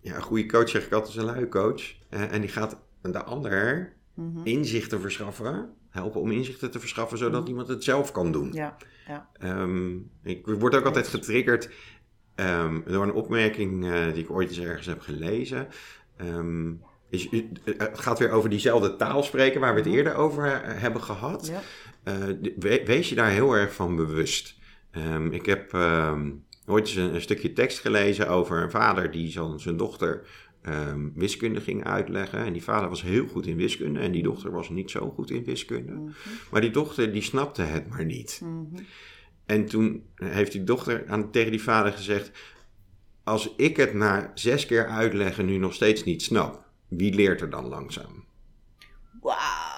[0.03, 1.83] Ja, een goede coach zeg ik altijd is een luie coach.
[2.09, 4.39] En die gaat de ander Mhm.
[4.45, 5.71] inzichten verschaffen.
[5.91, 7.49] Helpen om inzichten te verschaffen, zodat Mhm.
[7.51, 8.53] iemand het zelf kan doen.
[8.53, 9.29] Ja, ja.
[9.39, 11.71] Ehm, ik word ook altijd getriggerd
[12.35, 15.69] ehm, door een opmerking eh, die ik ooit eens ergens heb gelezen.
[16.17, 16.73] Ehm,
[17.11, 17.43] is, eh,
[17.79, 19.97] het gaat weer over diezelfde taal spreken waar we het Mhm.
[19.97, 21.47] eerder over eh, hebben gehad.
[21.47, 21.61] ja.
[22.03, 24.59] Eh, wees je daar heel erg van bewust.
[25.31, 25.71] Ik heb
[26.67, 30.27] ooit eens een, een stukje tekst gelezen over een vader die zijn dochter
[30.63, 32.39] ehm, wiskunde ging uitleggen.
[32.39, 35.31] En die vader was heel goed in wiskunde en die dochter was niet zo goed
[35.31, 35.93] in wiskunde.
[35.93, 36.11] Mhm.
[36.51, 38.41] Maar die dochter die snapte het maar niet.
[38.43, 38.83] Mhm.
[39.47, 42.31] En toen heeft die dochter aan, tegen die vader gezegd:
[43.25, 47.51] Als ik het na zes keer uitleggen nu nog steeds niet snap, wie leert er
[47.51, 48.25] dan langzaam?
[49.21, 49.72] Wauw.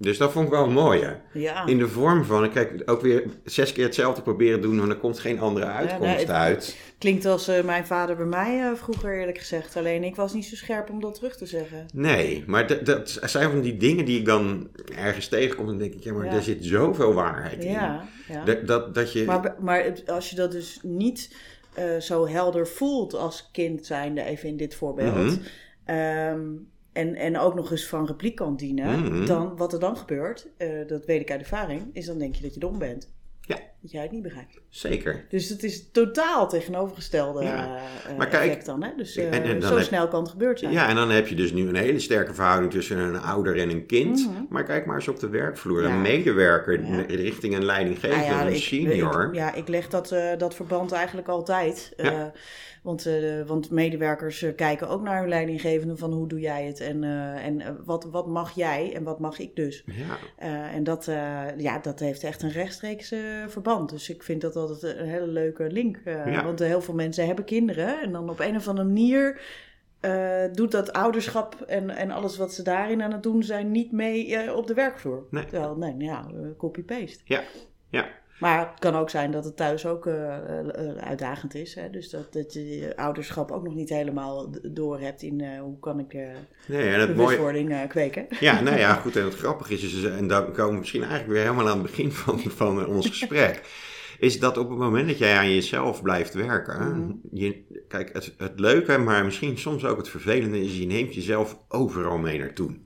[0.00, 1.00] Dus dat vond ik wel mooi.
[1.02, 1.12] Hè?
[1.32, 1.66] Ja.
[1.66, 5.18] In de vorm van, kijk, ook weer zes keer hetzelfde proberen doen, want er komt
[5.18, 6.76] geen andere uitkomst nee, het- uit.
[6.98, 9.76] Klinkt als eh, mijn vader bij mij eh, vroeger, eerlijk gezegd.
[9.76, 11.86] Alleen ik was niet zo scherp om dat terug te zeggen.
[11.94, 15.78] Nee, maar dat, dat zijn van die dingen die ik dan ergens tegenkom en dan
[15.78, 16.32] denk ik, ja, maar Ja.
[16.32, 17.70] er zit zoveel waarheid in.
[17.70, 18.44] Ja, ja.
[18.44, 21.34] Dat, dat, dat je, Maar, maar als je dat dus niet
[21.74, 25.38] eh, zo helder voelt als kind zijnde, even in dit voorbeeld.
[25.84, 26.40] Ehm,
[26.98, 29.00] en, en ook nog eens van repliek kan dienen.
[29.00, 29.26] Mhm.
[29.26, 32.42] Dan, wat er dan gebeurt, eh, dat weet ik uit ervaring, is dan denk je
[32.42, 33.12] dat je dom bent.
[33.40, 33.58] Ja.
[33.80, 34.60] Dat jij het niet begrijpt.
[34.68, 35.24] Zeker.
[35.28, 37.80] Dus het is totaal tegenovergestelde ja.
[38.10, 38.82] uh, maar kijk, dan.
[38.82, 38.90] Hè?
[38.96, 40.72] Dus en, en dan zo snel kan het gebeurd zijn.
[40.72, 43.70] Ja, en dan heb je dus nu een hele sterke verhouding tussen een ouder en
[43.70, 44.26] een kind.
[44.26, 44.42] Mhm.
[44.48, 45.84] Maar kijk maar eens op de werkvloer.
[45.84, 49.34] Een medewerker richting een leidinggever, ah, een senior.
[49.34, 51.94] ja, ik leg dat, dat verband eigenlijk altijd.
[52.82, 56.80] Want, uh, want medewerkers uh, kijken ook naar hun leidinggevende van hoe doe jij het
[56.80, 57.04] en,
[57.42, 59.84] en wat, wat mag jij en wat mag ik dus.
[59.86, 60.18] Ja.
[60.70, 61.04] en dat,
[61.56, 63.14] ja, dat heeft echt een rechtstreeks
[63.48, 63.67] verband.
[63.90, 66.00] Dus ik vind dat altijd een hele leuke link.
[66.04, 66.44] Ja.
[66.44, 69.40] Want heel veel mensen hebben kinderen en dan op een of andere manier
[70.52, 74.54] doet dat ouderschap en, en alles wat ze daarin aan het doen zijn niet mee
[74.54, 75.26] op de werkvloer.
[75.30, 75.44] Nee.
[75.44, 76.26] Terwijl, nee, ja,
[76.56, 77.22] copy-paste.
[77.24, 77.42] Ja,
[77.90, 78.08] ja.
[78.38, 80.36] Maar het kan ook zijn dat het thuis ook uh,
[81.00, 81.74] uitdagend is.
[81.74, 81.90] Hè?
[81.90, 85.98] Dus dat, dat je je ouderschap ook nog niet helemaal door hebt in hoe kan
[85.98, 86.12] ik
[86.66, 87.86] nee, en bewustwording mooie...
[87.86, 88.26] kweken.
[88.40, 89.16] Ja, nou ja, goed.
[89.16, 91.86] En het grappige is, dus, en dan komen we misschien eigenlijk weer helemaal aan het
[91.86, 93.60] begin van, van ons gesprek.
[94.18, 97.00] is dat op het moment dat jij aan jezelf blijft werken.
[97.00, 97.12] Mhm.
[97.30, 101.58] je, kijk, het, het leuke, maar misschien soms ook het vervelende is, je neemt jezelf
[101.68, 102.76] overal mee naartoe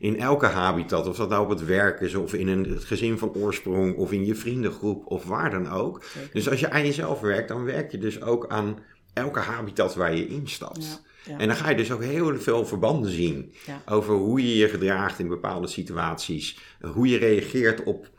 [0.00, 3.18] in elke habitat, of dat nou op het werk is, of in een, het gezin
[3.18, 6.04] van oorsprong, of in je vriendengroep, of waar dan ook.
[6.32, 8.78] Dus als je aan jezelf werkt, dan werk je dus ook aan
[9.12, 11.02] elke habitat waar je instapt.
[11.24, 13.52] Ja, En dan ga je dus ook heel veel verbanden zien
[13.86, 18.10] over hoe je je gedraagt in bepaalde situaties, hoe je reageert op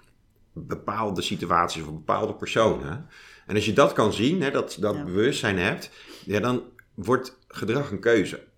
[0.54, 3.08] bepaalde situaties of bepaalde personen.
[3.46, 5.92] En als je dat kan zien, hè, dat, dat bewustzijn hebt,
[6.26, 6.64] ja, dan
[6.94, 8.50] wordt gedrag een keuze.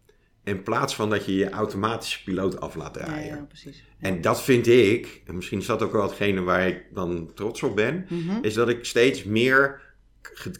[0.44, 3.28] In plaats van dat je je automatische piloot af laat draaien.
[3.28, 3.84] Ja, ja precies.
[4.00, 7.64] En dat vind ik, en misschien is dat ook wel hetgene waar ik dan trots
[7.64, 8.38] op ben, mhm.
[8.42, 9.82] is dat ik steeds meer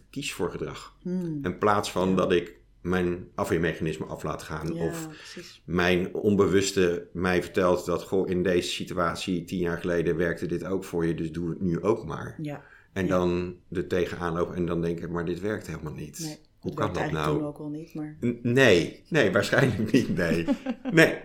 [0.10, 0.96] kies voor gedrag.
[1.02, 1.40] Hmm.
[1.44, 4.74] In plaats van dat ik mijn afweermechanisme af laat gaan.
[4.74, 5.62] of precies.
[5.66, 10.84] mijn onbewuste mij vertelt dat goh, in deze situatie tien jaar geleden werkte dit ook
[10.84, 12.36] voor je, dus doe het nu ook maar.
[12.42, 12.64] Ja.
[12.94, 16.20] En dan er tegenaan lopen en dan denk ik, maar dit werkt helemaal niet.
[16.20, 16.40] Nee.
[16.64, 17.38] Hoe kan dat nou?
[17.38, 18.18] Toen ook al niet, maar...
[18.42, 20.46] Nee, nee, waarschijnlijk niet, nee.
[20.92, 21.20] nee.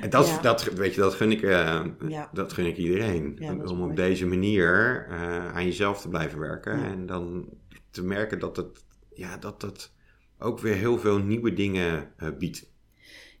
[0.00, 1.84] En dat, dat, weet je, dat gun ik, uh,
[2.32, 3.38] dat gun ik iedereen.
[3.68, 6.84] om op deze manier uh, aan jezelf te blijven werken.
[6.84, 7.48] En dan
[7.90, 9.92] te merken dat het, ja, dat het
[10.38, 12.70] ook weer heel veel nieuwe dingen uh, biedt.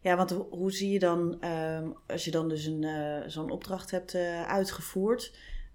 [0.00, 2.84] Ja, want hoe zie je dan, ehm, als je dan dus een,
[3.30, 4.14] zo'n opdracht hebt
[4.46, 5.32] uitgevoerd...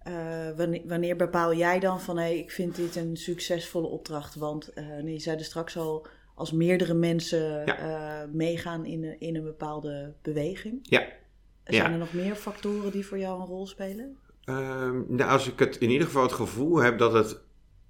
[0.07, 4.35] Uh, wanneer, wanneer, bepaal jij dan van hé, hey, ik vind dit een succesvolle opdracht?
[4.35, 9.43] Want uh, je zei er straks al, als meerdere mensen uh, meegaan in, in een
[9.43, 10.79] bepaalde beweging.
[10.81, 11.07] Ja.
[11.63, 14.17] Zijn er nog meer factoren die voor jou een rol spelen?
[14.43, 17.39] Ehm, nou, als ik het in ieder geval het gevoel heb dat het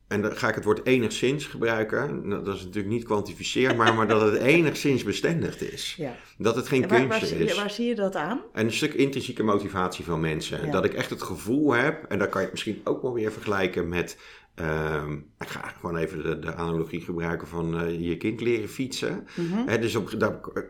[0.08, 2.28] en dan ga ik het woord enigszins gebruiken.
[2.28, 5.96] Nou, dat is natuurlijk niet kwantificeerbaar, maar dat het enigszins bestendigd is.
[5.98, 6.16] Ja.
[6.38, 7.56] Dat het geen kunstje waar, is.
[7.56, 8.42] Waar zie je dat aan?
[8.54, 10.72] een stuk intrinsieke motivatie van mensen.
[10.72, 13.90] Dat ik echt het gevoel heb, en dat kan je misschien ook wel weer vergelijken
[13.90, 14.18] met.
[14.62, 15.04] Uh,
[15.40, 19.28] ik ga gewoon even de, de analogie gebruiken van uh, je kind leren fietsen.
[19.36, 20.10] Mm dus op,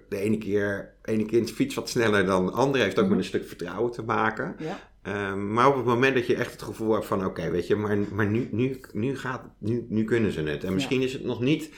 [0.10, 3.19] de ene keer, ene kind fietst wat sneller dan de andere, heeft ook mm met
[3.19, 4.56] een stuk vertrouwen te maken.
[4.60, 4.80] Ja.
[5.08, 7.76] Ehm, maar op het moment dat je echt het gevoel hebt van oké, weet je,
[7.76, 10.63] maar, maar nu, nu, nu, gaat, nu, nu kunnen ze het.
[10.63, 11.70] En misschien is het nog niet,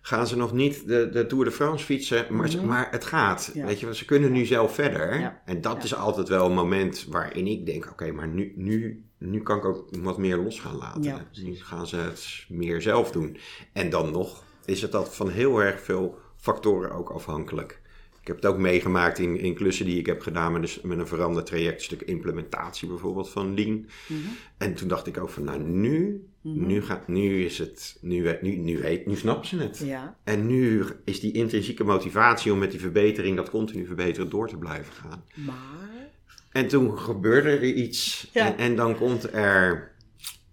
[0.00, 2.66] gaan ze nog niet de, de Tour de France fietsen, maar, mhm.
[2.66, 3.50] maar het gaat.
[3.54, 5.40] Weet je, want ze kunnen nu zelf verder.
[5.44, 9.42] En dat is altijd wel een moment waarin ik denk, oké, maar nu, nu, nu
[9.42, 11.26] kan ik ook wat meer los gaan laten.
[11.42, 13.36] Nu gaan ze het meer zelf doen.
[13.72, 17.80] En dan nog is het dat van heel erg veel factoren ook afhankelijk.
[18.20, 20.98] Ik heb het ook meegemaakt in, in klussen die ik heb gedaan met een, met
[20.98, 23.86] een veranderd traject, een stuk implementatie bijvoorbeeld van Lean.
[24.06, 24.18] Mhm.
[24.58, 26.66] En toen dacht ik ook van, nou nu, mhm.
[26.66, 29.78] nu, gaat, nu is het, nu, nu, nu, nu, nu snappen ze het.
[29.84, 30.16] Ja.
[30.24, 34.56] En nu is die intrinsieke motivatie om met die verbetering, dat continu verbeteren, door te
[34.56, 35.24] blijven gaan.
[35.34, 36.08] Maar...
[36.50, 39.92] En toen gebeurde er iets en, en, dan komt er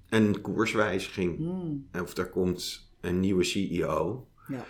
[0.10, 1.38] een koerswijziging.
[1.38, 1.88] Hmm.
[2.02, 4.28] Of er komt een nieuwe CEO.
[4.48, 4.66] Ja.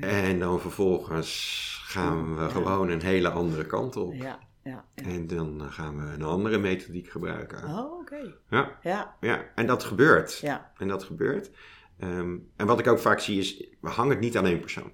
[0.00, 4.14] En dan vervolgens gaan we gewoon een hele andere kant op.
[4.14, 7.64] Ja, ja, En dan gaan we een andere methodiek gebruiken.
[7.64, 8.34] Oh, oké.
[8.50, 8.78] Ja.
[8.82, 9.16] Ja.
[9.20, 10.38] ja, en dat gebeurt.
[10.38, 10.72] Ja.
[10.78, 11.50] En dat gebeurt.
[11.98, 14.92] Ehm, en wat ik ook vaak zie is, we hangen het niet aan één persoon.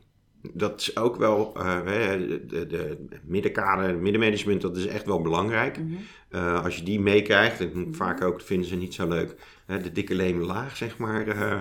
[0.52, 5.78] Dat is ook wel, uh, de, de, de middenkader, middenmanagement, dat is echt wel belangrijk.
[5.78, 5.94] Mhm.
[6.28, 9.34] Eh, als je die meekrijgt, en mm vaak ook vinden ze niet zo leuk,
[9.66, 11.26] de dikke leme laag, zeg maar.
[11.28, 11.60] Uh,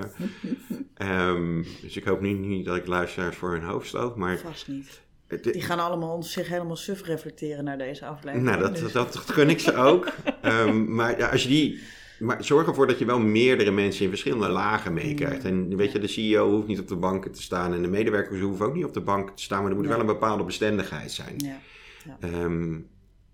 [1.29, 4.37] um, dus ik hoop niet, niet dat ik luisteraars voor hun hoofd stoot, maar...
[4.37, 5.01] Vast niet.
[5.37, 8.49] Die gaan allemaal zich helemaal suf reflecteren naar deze aflevering.
[8.49, 8.91] Nou, dat, dus.
[8.91, 10.11] dat, gun ik ze ook.
[10.43, 11.79] um, maar ja, als je die.
[12.19, 15.43] Maar zorg ervoor dat je wel meerdere mensen in verschillende lagen meekrijgt.
[15.43, 18.41] En weet je, de CEO hoeft niet op de bank te staan en de medewerkers
[18.41, 21.11] hoeven ook niet op de bank te staan, maar er moet wel een bepaalde bestendigheid
[21.11, 21.33] zijn.
[21.37, 21.59] Ja.
[22.05, 22.43] ja.
[22.43, 22.87] Um,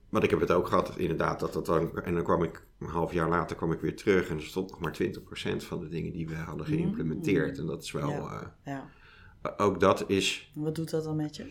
[0.09, 2.01] want ik heb het ook gehad, inderdaad, dat dat dan.
[2.03, 4.69] En dan kwam ik een half jaar later kwam ik weer terug en er stond
[4.69, 5.07] nog maar 20%
[5.57, 7.57] van de dingen die we hadden geïmplementeerd.
[7.57, 8.09] En dat is wel.
[8.09, 8.55] Ja.
[8.65, 8.89] ja.
[9.57, 10.51] Ook dat is.
[10.53, 11.45] Wat doet dat dan met je?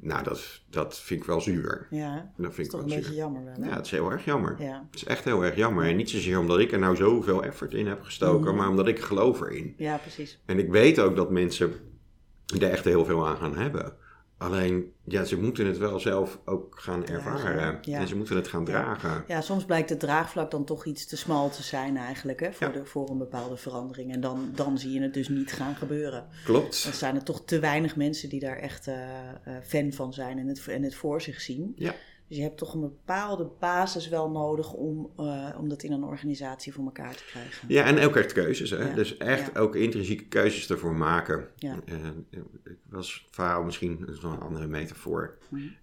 [0.00, 1.86] Nou, dat, dat vind ik wel zuur.
[1.90, 3.68] Ja, dat vind is ik toch een beetje jammer wel, hè?
[3.68, 4.56] Ja, het is heel erg jammer.
[4.58, 4.86] Ja.
[4.90, 5.84] Het is echt heel erg jammer.
[5.84, 8.56] En niet zozeer omdat ik er nou zoveel effort in heb gestoken, mhm.
[8.56, 9.74] maar omdat ik geloof erin.
[9.76, 10.38] Ja, precies.
[10.46, 11.72] En ik weet ook dat mensen
[12.60, 13.96] er echt heel veel aan gaan hebben.
[14.38, 17.82] Alleen, ja, ze moeten het wel zelf ook gaan ervaren.
[17.82, 19.24] En ze moeten het gaan dragen.
[19.26, 22.72] Ja, soms blijkt het draagvlak dan toch iets te smal te zijn eigenlijk, hè, voor,
[22.72, 24.12] de, voor een bepaalde verandering.
[24.12, 26.26] En dan, dan zie je het dus niet gaan gebeuren.
[26.44, 26.84] Klopt.
[26.84, 28.94] Dan zijn er toch te weinig mensen die daar echt uh,
[29.62, 31.72] fan van zijn en het, en het voor zich zien.
[31.76, 31.94] Ja.
[32.28, 36.04] Dus je hebt toch een bepaalde basis wel nodig om, uh, om dat in een
[36.04, 37.68] organisatie voor elkaar te krijgen.
[37.68, 38.70] Ja, en ook echt keuzes.
[38.70, 38.94] Hè?
[38.94, 41.48] dus echt ook intrinsieke keuzes ervoor maken.
[41.56, 41.78] Ja.
[41.88, 41.96] Uh,
[42.64, 45.38] ik was verhaal misschien, dat is nog een andere metafoor.
[45.48, 45.74] Mm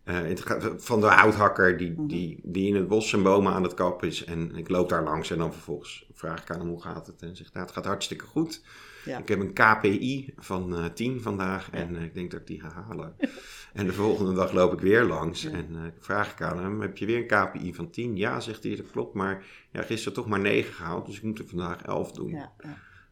[0.77, 2.07] van de houthakker die, mhm.
[2.07, 4.23] die, die in het bos zijn bomen aan het kappen is.
[4.23, 7.21] En ik loop daar langs en dan vervolgens vraag ik aan hem hoe gaat het.
[7.21, 8.61] En zegt, nou, het gaat hartstikke goed.
[9.05, 9.17] Ja.
[9.17, 12.71] Ik heb een KPI van uh, 10 vandaag en ik denk dat ik die ga
[12.87, 13.15] halen.
[13.73, 16.97] En de volgende dag loop ik weer langs en uh, vraag ik aan hem, heb
[16.97, 18.17] je weer een KPI van 10?
[18.17, 21.39] Ja, zegt hij, dat klopt, maar ja, gisteren toch maar 9 gehaald, dus ik moet
[21.39, 22.29] er vandaag 11 doen.
[22.29, 22.51] Ja.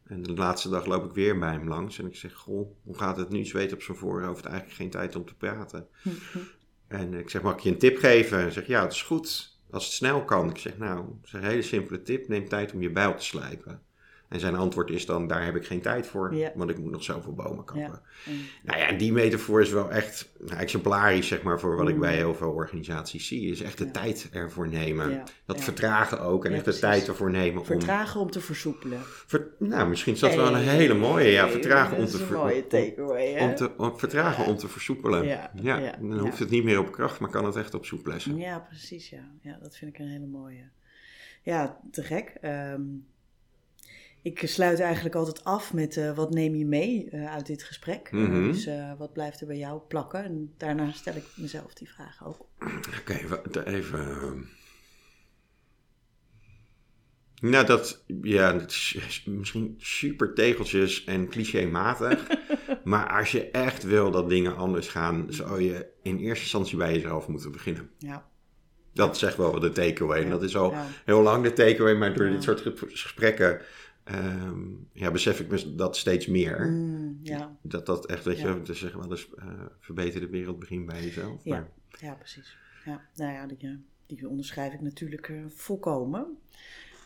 [0.06, 2.98] En de laatste dag loop ik weer bij hem langs en ik zeg, goh, hoe
[2.98, 3.44] gaat het nu?
[3.44, 5.86] Zweet op zijn voorhoofd, eigenlijk geen tijd om te praten.
[6.88, 8.38] en ik zeg, mag ik je een tip geven?
[8.38, 10.50] En zeg, ja, het is goed, als het snel kan.
[10.50, 13.24] Ik zeg, nou, het is een hele simpele tip, neem tijd om je bijl te
[13.24, 13.82] slijpen.
[14.32, 17.02] En zijn antwoord is dan, daar heb ik geen tijd voor, want ik moet nog
[17.02, 18.00] zoveel bomen kappen.
[18.24, 18.32] Ja.
[18.62, 22.12] Nou ja, die metafoor is wel echt nou, exemplarisch, zeg maar, voor wat ik bij
[22.12, 22.16] mm.
[22.16, 23.50] heel veel organisaties zie.
[23.50, 25.22] Is echt de tijd ervoor nemen.
[25.46, 27.64] Dat vertragen ook en echt de tijd ervoor nemen.
[27.64, 29.00] Vertragen om, te versoepelen.
[29.58, 31.28] nou, misschien is dat wel een hele mooie.
[31.28, 33.40] Ja, vertragen om te versoepelen.
[33.40, 35.26] Om, te, om, vertragen om te versoepelen.
[35.62, 38.36] Ja, dan hoeft het niet meer op kracht, maar kan het echt op soep lessen.
[38.36, 39.10] Ja, precies.
[39.10, 39.30] Ja.
[39.40, 40.70] ja, dat vind ik een hele mooie.
[41.42, 42.34] Ja, te gek.
[42.42, 43.06] Um,
[44.22, 48.12] ik sluit eigenlijk altijd af met uh, wat neem je mee uh, uit dit gesprek.
[48.12, 50.24] Mm dus uh, wat blijft er bij jou plakken?
[50.24, 52.46] En daarna stel ik mezelf die vraag ook.
[52.98, 53.98] Oké, okay, even.
[53.98, 54.40] Ehm.
[57.50, 62.26] Nou, dat, ja, dat is misschien super tegeltjes en clichématig.
[62.84, 66.92] maar als je echt wil dat dingen anders gaan, zou je in eerste instantie bij
[66.92, 67.90] jezelf moeten beginnen.
[67.98, 68.30] Ja.
[68.94, 70.22] Dat zegt wel de takeaway.
[70.22, 73.60] En dat is al heel lang de takeaway, maar door dit soort gesprekken
[74.10, 76.70] Um, ja, besef ik me dat steeds meer.
[76.70, 77.56] Mm, ja.
[77.62, 79.44] Dat dat echt, weet je, te zeggen wel eens, uh,
[79.78, 81.40] verbeter de wereld, begin bij jezelf.
[81.44, 82.56] Ja, ja precies.
[82.84, 86.38] Ja, nou ja, die, die onderschrijf ik natuurlijk uh, volkomen.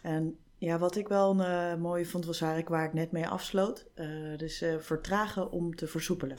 [0.02, 3.28] En ja, wat ik wel een uh, mooie vond, was eigenlijk waar ik net mee
[3.28, 3.86] afsloot.
[4.36, 6.38] dus vertragen om te versoepelen.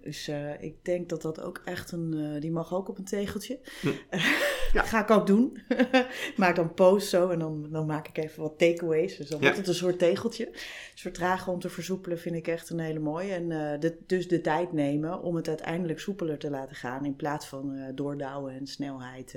[0.00, 0.28] Dus
[0.60, 2.40] ik denk dat dat ook echt een.
[2.40, 3.60] Die mag ook op een tegeltje.
[3.80, 3.88] Hm.
[4.74, 4.82] Ja.
[4.82, 5.58] ga ik ook doen.
[6.36, 9.16] maak dan post zo en dan, dan maak ik even wat takeaways.
[9.16, 10.48] Dus dan wordt het een soort tegeltje.
[10.92, 13.32] Dus vertragen om te versoepelen vind ik echt een hele mooie.
[13.32, 17.04] En uh, de, dus de tijd nemen om het uiteindelijk soepeler te laten gaan.
[17.04, 19.34] In plaats van doordouwen en snelheid.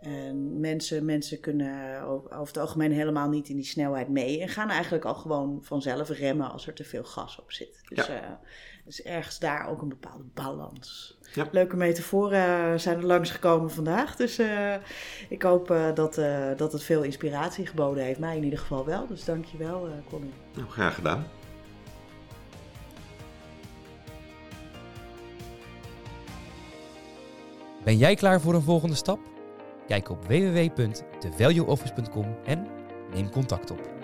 [0.00, 4.40] En mensen, mensen kunnen over, over, het algemeen helemaal niet in die snelheid mee.
[4.40, 7.80] En gaan eigenlijk al gewoon vanzelf remmen als er te veel gas op zit.
[7.88, 8.40] Dus ja.
[8.88, 11.18] Dus ergens daar ook een bepaalde balans.
[11.34, 11.46] Ja.
[11.50, 14.16] Leuke metaforen zijn er langsgekomen vandaag.
[14.16, 14.74] Dus uh,
[15.28, 18.18] ik hoop uh, dat, uh, dat het veel inspiratie geboden heeft.
[18.18, 19.06] Mij in ieder geval wel.
[19.06, 20.32] Dus dankjewel, uh, Connie.
[20.54, 21.26] Nou, graag gedaan.
[27.84, 29.18] Ben jij klaar voor een volgende stap?
[29.86, 32.66] Kijk op www.thevalueoffice.com en
[33.14, 33.97] neem contact op.